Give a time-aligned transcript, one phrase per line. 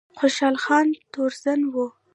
[0.17, 1.73] خوشحال خان تورزن و